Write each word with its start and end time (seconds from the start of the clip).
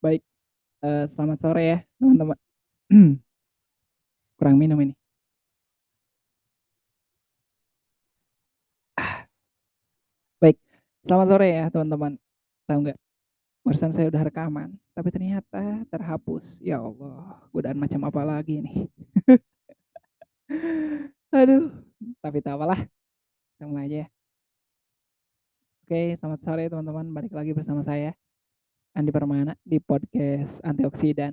Baik, 0.00 0.24
eee, 0.84 1.04
selamat 1.12 1.38
sore 1.44 1.62
ya 1.72 1.78
teman-teman. 2.00 2.38
Kurang 4.38 4.56
minum 4.56 4.78
ini. 4.80 4.94
Ah. 8.96 9.26
Baik, 10.40 10.56
selamat 11.04 11.26
sore 11.28 11.48
ya 11.52 11.64
teman-teman. 11.68 12.12
Tahu 12.64 12.78
nggak, 12.84 12.98
barusan 13.64 13.92
saya 13.92 14.08
udah 14.12 14.22
rekaman, 14.28 14.70
tapi 14.96 15.08
ternyata 15.12 15.84
terhapus. 15.92 16.60
Ya 16.64 16.80
Allah, 16.80 17.40
godaan 17.52 17.78
macam 17.80 18.00
apa 18.08 18.22
lagi 18.24 18.64
nih. 18.64 18.88
Aduh, 21.36 21.70
tapi 22.24 22.38
tak 22.42 22.58
apalah, 22.58 22.80
kita 23.56 23.64
mulai 23.68 23.86
aja 23.88 23.98
ya. 24.04 24.08
Oke, 25.84 26.14
selamat 26.18 26.40
sore 26.46 26.64
teman-teman, 26.70 27.06
balik 27.10 27.32
lagi 27.34 27.50
bersama 27.50 27.82
saya, 27.82 28.14
Andi 29.00 29.16
Permana 29.16 29.56
di 29.64 29.80
podcast 29.80 30.60
Antioksidan. 30.60 31.32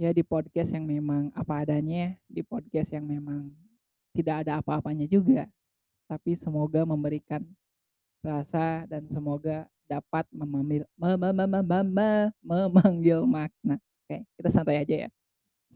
Ya 0.00 0.08
di 0.16 0.24
podcast 0.24 0.72
yang 0.72 0.88
memang 0.88 1.28
apa 1.36 1.60
adanya, 1.60 2.16
di 2.24 2.40
podcast 2.40 2.88
yang 2.96 3.04
memang 3.04 3.52
tidak 4.16 4.40
ada 4.40 4.56
apa-apanya 4.56 5.04
juga, 5.04 5.44
tapi 6.08 6.32
semoga 6.40 6.88
memberikan 6.88 7.44
rasa 8.24 8.88
dan 8.88 9.04
semoga 9.12 9.68
dapat 9.84 10.24
memamil 10.32 10.88
me 10.96 11.12
me 11.12 11.28
me 11.28 11.44
me 11.44 11.60
me 11.60 11.80
me 11.92 12.10
memanggil 12.40 13.28
makna. 13.28 13.76
Oke, 14.08 14.24
kita 14.40 14.48
santai 14.48 14.80
aja 14.80 14.94
ya. 15.04 15.08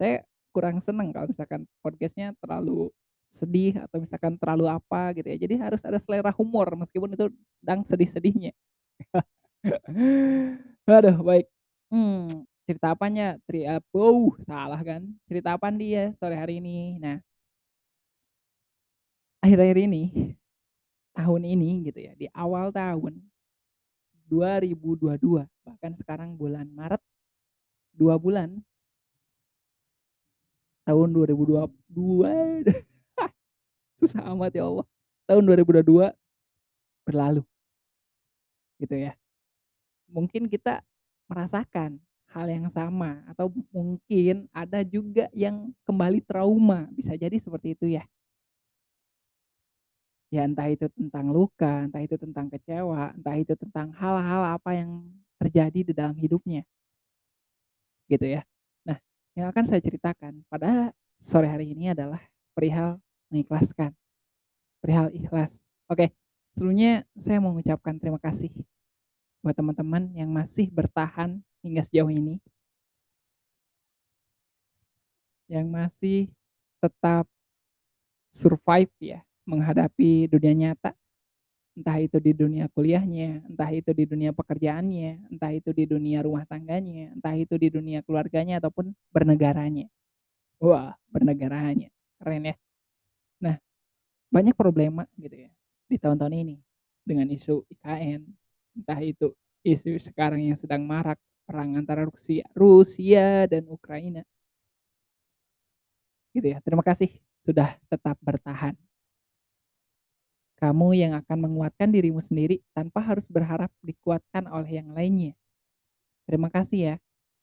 Saya 0.01 0.25
kurang 0.49 0.81
seneng 0.81 1.13
kalau 1.13 1.29
misalkan 1.29 1.69
podcast-nya 1.85 2.33
terlalu 2.41 2.89
sedih 3.29 3.85
atau 3.85 4.01
misalkan 4.01 4.41
terlalu 4.41 4.65
apa 4.73 5.13
gitu 5.13 5.29
ya. 5.29 5.37
Jadi 5.37 5.55
harus 5.61 5.85
ada 5.85 6.01
selera 6.01 6.33
humor 6.33 6.73
meskipun 6.73 7.13
itu 7.21 7.29
sedang 7.61 7.85
sedih-sedihnya. 7.85 8.57
Aduh 10.91 11.17
baik, 11.23 11.47
mmm, 11.95 12.43
cerita 12.67 12.95
apanya? 12.95 13.39
Tri 13.47 13.63
aduh 13.67 14.35
salah 14.43 14.81
kan, 14.83 15.07
cerita 15.31 15.55
apaan 15.55 15.79
dia 15.79 16.11
sore 16.19 16.35
hari 16.35 16.59
ini. 16.59 16.99
Nah 16.99 17.23
akhir-akhir 19.43 19.79
ini, 19.91 20.03
tahun 21.19 21.43
ini 21.43 21.91
gitu 21.91 21.99
ya, 21.99 22.15
di 22.15 22.31
awal 22.31 22.71
tahun 22.71 23.19
2022, 24.31 25.45
bahkan 25.67 25.93
sekarang 25.99 26.39
bulan 26.39 26.71
Maret, 26.71 27.03
2 27.99 28.17
bulan 28.23 28.63
tahun 30.87 31.15
2022 31.15 32.67
susah 34.03 34.23
amat 34.35 34.53
ya 34.55 34.67
Allah, 34.67 34.87
tahun 35.31 35.43
2022 35.47 36.11
berlalu. 37.07 37.43
Gitu 38.81 38.95
ya. 38.97 39.22
Mungkin 40.13 40.47
kita 40.53 40.85
merasakan 41.27 41.97
hal 42.33 42.47
yang 42.49 42.69
sama 42.73 43.21
atau 43.29 43.53
mungkin 43.73 44.49
ada 44.53 44.81
juga 44.85 45.29
yang 45.37 45.73
kembali 45.85 46.25
trauma, 46.25 46.89
bisa 46.93 47.13
jadi 47.17 47.37
seperti 47.37 47.77
itu 47.77 47.87
ya. 47.97 48.05
Ya 50.33 50.49
entah 50.49 50.65
itu 50.73 50.89
tentang 50.97 51.29
luka, 51.29 51.85
entah 51.85 52.01
itu 52.01 52.17
tentang 52.17 52.49
kecewa, 52.49 53.13
entah 53.13 53.37
itu 53.37 53.53
tentang 53.53 53.93
hal-hal 53.93 54.57
apa 54.57 54.71
yang 54.73 55.05
terjadi 55.37 55.81
di 55.85 55.93
dalam 55.93 56.17
hidupnya. 56.17 56.65
Gitu 58.09 58.41
ya. 58.41 58.41
Nah, 58.89 58.97
yang 59.37 59.53
akan 59.53 59.65
saya 59.69 59.85
ceritakan 59.85 60.41
pada 60.49 60.97
sore 61.21 61.53
hari 61.53 61.77
ini 61.77 61.93
adalah 61.93 62.21
perihal 62.57 62.97
mengikhlaskan, 63.29 63.93
perihal 64.81 65.13
ikhlas. 65.13 65.61
Oke, 65.93 66.17
sebelumnya 66.57 67.05
saya 67.21 67.37
mengucapkan 67.37 68.01
terima 68.01 68.17
kasih 68.17 68.49
buat 69.43 69.59
teman-teman 69.59 70.09
yang 70.15 70.31
masih 70.31 70.71
bertahan 70.71 71.43
hingga 71.61 71.83
sejauh 71.85 72.09
ini. 72.09 72.39
Yang 75.51 75.67
masih 75.69 76.21
tetap 76.79 77.27
survive 78.33 78.95
ya, 79.03 79.21
menghadapi 79.45 80.31
dunia 80.31 80.55
nyata. 80.55 80.95
Entah 81.73 81.99
itu 82.05 82.21
di 82.21 82.37
dunia 82.37 82.69
kuliahnya, 82.69 83.49
entah 83.49 83.73
itu 83.73 83.91
di 83.97 84.05
dunia 84.05 84.31
pekerjaannya, 84.37 85.33
entah 85.33 85.53
itu 85.57 85.73
di 85.73 85.85
dunia 85.89 86.21
rumah 86.21 86.45
tangganya, 86.45 87.17
entah 87.17 87.33
itu 87.33 87.57
di 87.57 87.73
dunia 87.73 88.05
keluarganya 88.05 88.61
ataupun 88.61 88.93
bernegaranya. 89.09 89.89
Wah, 90.61 90.93
bernegaranya, 91.09 91.89
keren 92.21 92.53
ya. 92.53 92.57
Nah, 93.41 93.57
banyak 94.29 94.53
problema 94.53 95.09
gitu 95.17 95.49
ya 95.49 95.51
di 95.89 95.97
tahun-tahun 95.97 96.33
ini 96.33 96.57
dengan 97.05 97.29
isu 97.33 97.69
IKN, 97.69 98.21
entah 98.81 99.01
itu 99.05 99.33
isu 99.63 99.99
sekarang 100.03 100.43
yang 100.43 100.59
sedang 100.59 100.83
marak 100.83 101.19
perang 101.47 101.79
antara 101.79 102.07
Rusia 102.07 102.47
Rusia 102.55 103.47
dan 103.47 103.67
Ukraina. 103.71 104.23
Gitu 106.33 106.49
ya, 106.55 106.59
terima 106.65 106.83
kasih 106.83 107.13
sudah 107.45 107.77
tetap 107.91 108.17
bertahan. 108.23 108.75
Kamu 110.63 110.95
yang 110.95 111.19
akan 111.19 111.51
menguatkan 111.51 111.91
dirimu 111.91 112.23
sendiri 112.23 112.63
tanpa 112.71 113.03
harus 113.03 113.27
berharap 113.27 113.69
dikuatkan 113.83 114.47
oleh 114.47 114.79
yang 114.79 114.95
lainnya. 114.95 115.35
Terima 116.23 116.49
kasih 116.49 116.79
ya, 116.79 116.95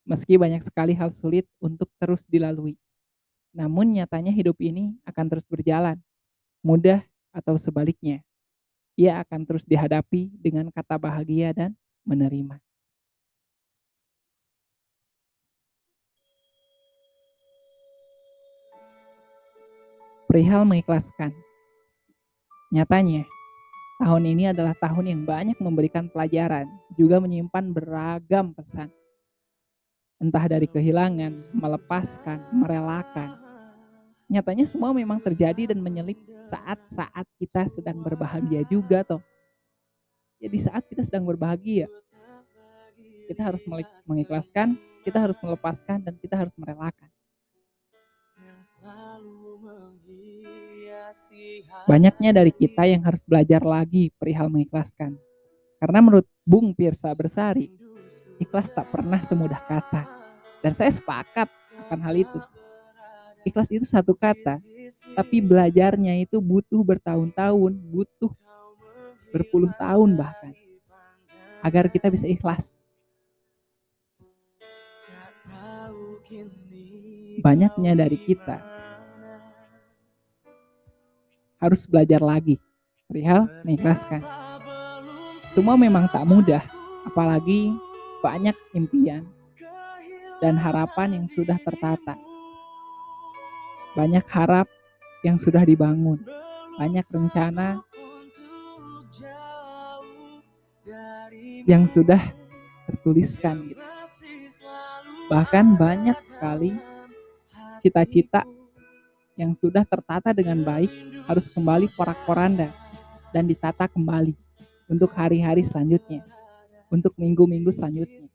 meski 0.08 0.40
banyak 0.40 0.64
sekali 0.64 0.96
hal 0.96 1.12
sulit 1.12 1.44
untuk 1.60 1.92
terus 2.00 2.24
dilalui. 2.32 2.80
Namun 3.52 4.00
nyatanya 4.00 4.32
hidup 4.32 4.56
ini 4.64 4.96
akan 5.04 5.26
terus 5.28 5.44
berjalan, 5.52 6.00
mudah 6.64 7.04
atau 7.36 7.60
sebaliknya. 7.60 8.24
Ia 8.96 9.20
akan 9.22 9.44
terus 9.44 9.68
dihadapi 9.68 10.32
dengan 10.40 10.72
kata 10.72 10.96
bahagia 10.96 11.52
dan 11.52 11.76
menerima. 12.10 12.58
Perihal 20.30 20.62
mengikhlaskan. 20.62 21.34
Nyatanya, 22.70 23.26
tahun 23.98 24.24
ini 24.30 24.54
adalah 24.54 24.78
tahun 24.78 25.10
yang 25.10 25.22
banyak 25.26 25.58
memberikan 25.58 26.06
pelajaran, 26.06 26.70
juga 26.94 27.18
menyimpan 27.18 27.74
beragam 27.74 28.54
pesan. 28.54 28.94
Entah 30.22 30.46
dari 30.46 30.70
kehilangan, 30.70 31.34
melepaskan, 31.58 32.46
merelakan. 32.54 33.42
Nyatanya 34.30 34.70
semua 34.70 34.94
memang 34.94 35.18
terjadi 35.18 35.74
dan 35.74 35.82
menyelip 35.82 36.22
saat-saat 36.46 37.26
kita 37.42 37.66
sedang 37.66 37.98
berbahagia 38.06 38.62
juga 38.70 39.02
toh. 39.02 39.26
Ya 40.40 40.48
di 40.48 40.60
saat 40.64 40.88
kita 40.88 41.04
sedang 41.04 41.28
berbahagia, 41.28 41.92
kita 43.28 43.44
harus 43.44 43.60
mengikhlaskan, 44.08 44.80
kita 45.04 45.20
harus 45.20 45.36
melepaskan, 45.44 46.00
dan 46.00 46.16
kita 46.16 46.40
harus 46.40 46.56
merelakan. 46.56 47.12
Banyaknya 51.84 52.32
dari 52.32 52.56
kita 52.56 52.88
yang 52.88 53.04
harus 53.04 53.20
belajar 53.28 53.60
lagi 53.68 54.16
perihal 54.16 54.48
mengikhlaskan. 54.48 55.20
Karena 55.76 56.00
menurut 56.00 56.28
Bung 56.48 56.72
Pirsa 56.72 57.12
Bersari, 57.12 57.68
ikhlas 58.40 58.72
tak 58.72 58.88
pernah 58.96 59.20
semudah 59.28 59.60
kata. 59.68 60.08
Dan 60.64 60.72
saya 60.72 60.92
sepakat 60.96 61.52
akan 61.88 62.00
hal 62.00 62.16
itu. 62.16 62.40
Ikhlas 63.44 63.68
itu 63.72 63.84
satu 63.84 64.16
kata, 64.16 64.60
tapi 65.16 65.44
belajarnya 65.44 66.20
itu 66.24 66.40
butuh 66.40 66.80
bertahun-tahun, 66.84 67.72
butuh 67.92 68.32
berpuluh 69.30 69.72
tahun 69.78 70.18
bahkan. 70.18 70.54
Agar 71.60 71.92
kita 71.92 72.08
bisa 72.10 72.26
ikhlas. 72.26 72.80
Banyaknya 77.40 77.96
dari 77.96 78.20
kita 78.20 78.60
harus 81.60 81.84
belajar 81.88 82.24
lagi 82.24 82.56
perihal 83.10 83.50
mengikhlaskan. 83.68 84.24
Semua 85.52 85.76
memang 85.76 86.08
tak 86.14 86.24
mudah, 86.30 86.64
apalagi 87.10 87.74
banyak 88.24 88.56
impian 88.78 89.28
dan 90.40 90.56
harapan 90.56 91.20
yang 91.20 91.26
sudah 91.36 91.58
tertata. 91.60 92.16
Banyak 93.98 94.24
harap 94.30 94.70
yang 95.26 95.36
sudah 95.42 95.68
dibangun, 95.68 96.24
banyak 96.80 97.04
rencana 97.12 97.84
yang 101.66 101.86
sudah 101.86 102.20
tertuliskan 102.90 103.70
gitu. 103.70 103.84
Bahkan 105.30 105.78
banyak 105.78 106.18
sekali 106.26 106.74
cita-cita 107.86 108.42
yang 109.38 109.56
sudah 109.56 109.86
tertata 109.86 110.34
dengan 110.34 110.66
baik 110.66 110.90
harus 111.30 111.48
kembali 111.54 111.88
porak-poranda 111.94 112.74
dan 113.30 113.46
ditata 113.46 113.86
kembali 113.86 114.34
untuk 114.90 115.14
hari-hari 115.14 115.62
selanjutnya, 115.62 116.26
untuk 116.90 117.14
minggu-minggu 117.16 117.70
selanjutnya. 117.70 118.26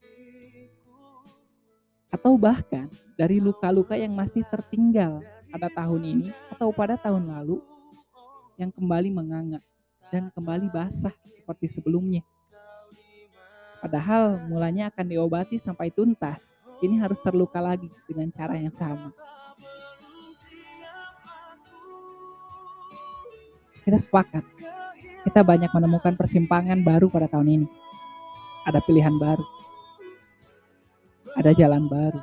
Atau 2.15 2.39
bahkan 2.39 2.87
dari 3.19 3.43
luka-luka 3.43 3.99
yang 3.99 4.15
masih 4.15 4.47
tertinggal 4.47 5.19
pada 5.51 5.67
tahun 5.67 6.03
ini 6.06 6.29
atau 6.55 6.71
pada 6.71 6.95
tahun 6.95 7.27
lalu 7.27 7.59
yang 8.55 8.71
kembali 8.71 9.11
menganga 9.11 9.59
dan 10.15 10.31
kembali 10.31 10.71
basah 10.71 11.12
seperti 11.27 11.75
sebelumnya. 11.75 12.23
Padahal 13.84 14.40
mulanya 14.48 14.88
akan 14.88 15.04
diobati 15.12 15.60
sampai 15.60 15.92
tuntas. 15.92 16.56
Ini 16.81 17.04
harus 17.04 17.20
terluka 17.20 17.60
lagi 17.60 17.92
dengan 18.08 18.32
cara 18.32 18.56
yang 18.56 18.72
sama. 18.72 19.12
Kita 23.84 24.00
sepakat. 24.00 24.40
Kita 25.28 25.44
banyak 25.44 25.69
menemukan 25.69 26.16
persimpangan 26.16 26.81
baru 26.81 27.12
pada 27.12 27.28
tahun 27.28 27.60
ini. 27.60 27.69
Ada 28.64 28.81
pilihan 28.81 29.20
baru. 29.20 29.44
Ada 31.36 31.52
jalan 31.52 31.84
baru. 31.84 32.20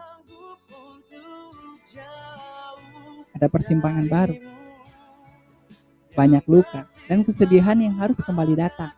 Ada 3.37 3.45
persimpangan 3.53 4.09
baru. 4.09 4.35
Banyak 6.17 6.41
luka 6.49 6.81
dan 7.05 7.21
kesedihan 7.21 7.77
yang 7.77 8.01
harus 8.01 8.17
kembali 8.17 8.57
datang. 8.57 8.97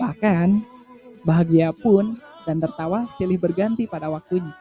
Bahkan, 0.00 0.48
bahagia 1.28 1.76
pun 1.76 2.16
dan 2.48 2.56
tertawa 2.56 3.04
silih 3.20 3.36
berganti 3.36 3.84
pada 3.84 4.08
waktunya. 4.08 4.56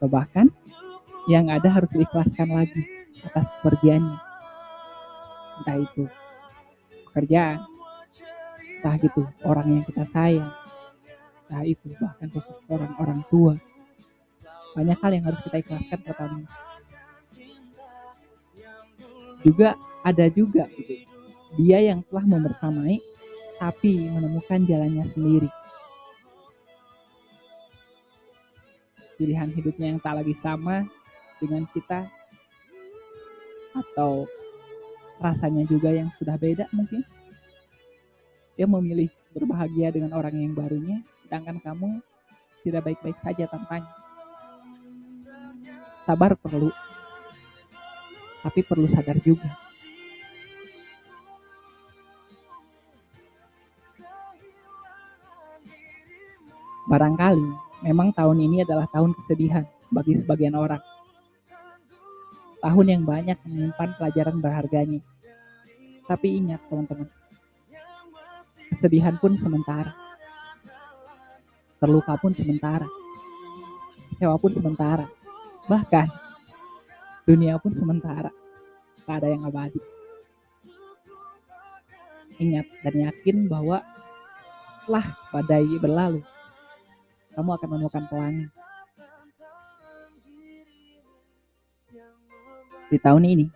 Atau 0.00 0.08
bahkan, 0.08 0.48
yang 1.28 1.52
ada 1.52 1.68
harus 1.68 1.92
diikhlaskan 1.92 2.48
lagi 2.48 2.82
atas 3.20 3.52
kepergiannya. 3.60 4.16
Entah 5.60 5.76
itu 5.78 6.04
pekerjaan, 7.12 7.60
entah 8.80 8.96
itu 8.98 9.22
orang 9.44 9.80
yang 9.80 9.84
kita 9.84 10.04
sayang, 10.08 10.50
entah 11.46 11.62
itu 11.68 11.92
bahkan 12.00 12.28
seseorang 12.32 12.92
orang 12.96 13.20
tua. 13.28 13.54
Banyak 14.74 14.98
hal 14.98 15.12
yang 15.14 15.24
harus 15.30 15.40
kita 15.46 15.56
ikhlaskan 15.62 16.00
pertama. 16.02 16.42
Juga 19.44 19.78
ada 20.02 20.26
juga 20.32 20.66
gitu. 20.74 21.13
Dia 21.54 21.78
yang 21.78 22.02
telah 22.10 22.26
membersamai 22.26 22.98
tapi 23.62 24.10
menemukan 24.10 24.66
jalannya 24.66 25.06
sendiri. 25.06 25.50
Pilihan 29.14 29.54
hidupnya 29.54 29.94
yang 29.94 30.00
tak 30.02 30.18
lagi 30.18 30.34
sama 30.34 30.82
dengan 31.38 31.62
kita 31.70 32.10
atau 33.74 34.26
rasanya 35.22 35.62
juga 35.66 35.94
yang 35.94 36.10
sudah 36.18 36.34
beda 36.34 36.66
mungkin. 36.74 37.06
Dia 38.58 38.66
memilih 38.66 39.10
berbahagia 39.34 39.90
dengan 39.90 40.14
orang 40.14 40.34
yang 40.34 40.54
barunya, 40.54 41.02
sedangkan 41.26 41.58
kamu 41.62 42.02
tidak 42.62 42.86
baik-baik 42.86 43.18
saja 43.22 43.50
tanpanya. 43.50 43.90
Sabar 46.06 46.38
perlu, 46.38 46.70
tapi 48.42 48.60
perlu 48.62 48.86
sadar 48.86 49.18
juga. 49.22 49.63
Barangkali 56.84 57.48
memang 57.84 58.12
tahun 58.12 58.38
ini 58.44 58.64
adalah 58.64 58.88
tahun 58.92 59.16
kesedihan 59.16 59.64
bagi 59.88 60.16
sebagian 60.16 60.56
orang 60.56 60.80
tahun 62.64 62.86
yang 62.88 63.02
banyak 63.04 63.36
menyimpan 63.44 63.88
pelajaran 64.00 64.40
berharganya. 64.40 65.04
Tapi 66.08 66.40
ingat 66.40 66.64
teman-teman, 66.72 67.12
kesedihan 68.72 69.20
pun 69.20 69.36
sementara. 69.36 69.92
Terluka 71.76 72.16
pun 72.16 72.32
sementara. 72.32 72.88
Kecewa 74.16 74.40
pun 74.40 74.52
sementara. 74.56 75.04
Bahkan, 75.68 76.08
dunia 77.28 77.60
pun 77.60 77.76
sementara. 77.76 78.32
Tak 79.04 79.20
ada 79.20 79.28
yang 79.28 79.44
abadi. 79.44 79.80
Ingat 82.40 82.66
dan 82.80 82.94
yakin 83.04 83.44
bahwa 83.44 83.84
setelah 84.80 85.12
badai 85.28 85.76
berlalu, 85.76 86.24
kamu 87.34 87.50
akan 87.58 87.68
menemukan 87.70 88.04
pelangi. 88.08 88.46
Di 92.88 92.98
tahun 93.02 93.24
ini 93.26 93.46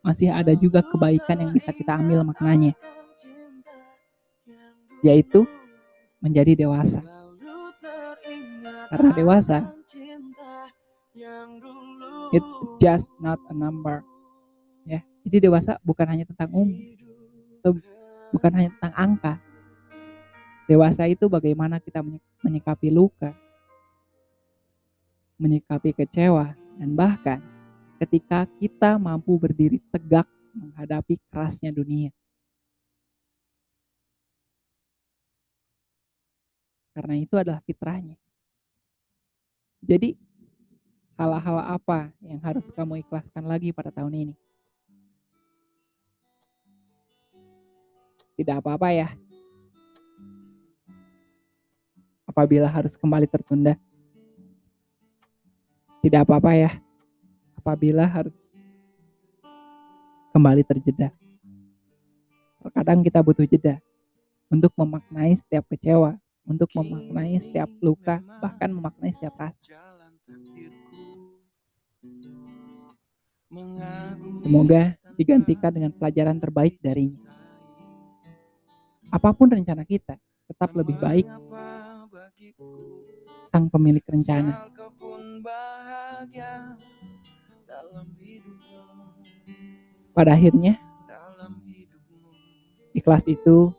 masih 0.00 0.32
ada 0.32 0.56
juga 0.56 0.80
kebaikan 0.80 1.36
yang 1.44 1.50
bisa 1.52 1.74
kita 1.74 1.98
ambil 1.98 2.24
maknanya 2.24 2.72
yaitu 5.04 5.44
menjadi 6.18 6.66
dewasa. 6.66 7.04
Karena 8.88 9.10
dewasa 9.12 9.58
it 12.32 12.44
just 12.80 13.12
not 13.20 13.38
a 13.52 13.54
number. 13.54 14.00
Ya 14.88 15.04
jadi 15.28 15.52
dewasa 15.52 15.76
bukan 15.84 16.06
hanya 16.08 16.24
tentang 16.24 16.48
umur 16.56 16.98
bukan 18.32 18.52
hanya 18.56 18.70
tentang 18.76 18.94
angka. 18.96 19.34
Dewasa 20.68 21.08
itu 21.08 21.26
bagaimana 21.32 21.80
kita 21.80 22.04
menyikapi 22.42 22.88
luka 22.92 23.34
menyikapi 25.38 25.94
kecewa 25.94 26.52
dan 26.76 26.90
bahkan 26.98 27.38
ketika 28.02 28.44
kita 28.58 28.98
mampu 28.98 29.38
berdiri 29.38 29.78
tegak 29.94 30.26
menghadapi 30.54 31.18
kerasnya 31.30 31.70
dunia. 31.70 32.10
Karena 36.94 37.14
itu 37.14 37.34
adalah 37.38 37.62
fitrahnya. 37.62 38.18
Jadi, 39.78 40.18
hal-hal 41.14 41.58
apa 41.78 42.10
yang 42.18 42.42
harus 42.42 42.66
kamu 42.74 43.06
ikhlaskan 43.06 43.46
lagi 43.46 43.70
pada 43.70 43.94
tahun 43.94 44.26
ini? 44.26 44.34
Tidak 48.34 48.58
apa-apa 48.58 48.90
ya. 48.90 49.14
Apabila 52.38 52.70
harus 52.70 52.94
kembali 52.94 53.26
tertunda. 53.26 53.74
Tidak 55.98 56.22
apa-apa 56.22 56.54
ya 56.54 56.70
apabila 57.58 58.06
harus 58.06 58.38
kembali 60.30 60.62
terjeda. 60.62 61.10
Terkadang 62.62 63.02
kita 63.02 63.26
butuh 63.26 63.42
jeda 63.42 63.82
untuk 64.54 64.70
memaknai 64.78 65.34
setiap 65.34 65.66
kecewa, 65.66 66.14
untuk 66.46 66.70
memaknai 66.78 67.42
setiap 67.42 67.66
luka, 67.82 68.22
bahkan 68.38 68.70
memaknai 68.70 69.10
setiap 69.18 69.34
rasa. 69.34 69.58
Semoga 74.38 74.94
digantikan 75.18 75.74
dengan 75.74 75.90
pelajaran 75.90 76.38
terbaik 76.38 76.78
darinya. 76.78 77.18
Apa 79.10 79.34
pun 79.34 79.50
rencana 79.50 79.82
kita, 79.82 80.14
tetap 80.46 80.70
lebih 80.78 80.94
baik 81.02 81.26
sang 83.48 83.66
pemilik 83.72 84.04
rencana 84.04 84.68
pada 90.18 90.34
akhirnya, 90.34 90.74
ikhlas 92.90 93.22
itu 93.30 93.70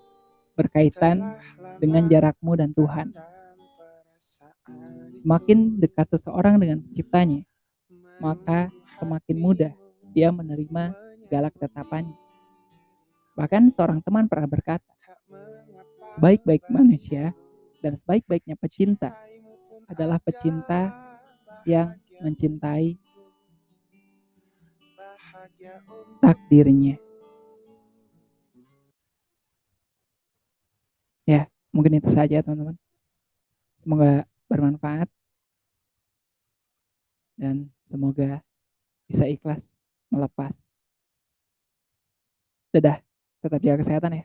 berkaitan 0.56 1.36
dengan 1.84 2.08
jarakmu 2.08 2.56
dan 2.56 2.72
Tuhan. 2.72 3.12
Semakin 5.20 5.84
dekat 5.84 6.16
seseorang 6.16 6.64
dengan 6.64 6.80
penciptanya, 6.80 7.44
maka 8.24 8.72
semakin 9.04 9.36
mudah 9.36 9.74
dia 10.16 10.32
menerima 10.32 10.96
segala 11.28 11.52
ketetapannya. 11.52 12.16
Bahkan 13.36 13.76
seorang 13.76 14.00
teman 14.00 14.32
pernah 14.32 14.48
berkata, 14.48 14.88
sebaik-baik 16.16 16.64
manusia 16.72 17.36
dan 17.84 17.94
sebaik-baiknya 18.00 18.56
pecinta 18.60 19.16
adalah 19.92 20.20
pecinta 20.22 20.92
yang 21.68 21.96
mencintai 22.22 22.98
takdirnya. 26.22 26.96
Ya, 31.32 31.42
mungkin 31.76 31.94
itu 32.00 32.10
saja 32.18 32.38
teman-teman. 32.44 32.76
Semoga 33.84 34.24
bermanfaat 34.50 35.10
dan 37.42 37.72
semoga 37.90 38.44
bisa 39.10 39.26
ikhlas 39.30 39.64
melepas. 40.14 40.54
Dadah, 42.74 42.98
tetap 43.42 43.60
jaga 43.66 43.78
kesehatan 43.82 44.12
ya. 44.20 44.24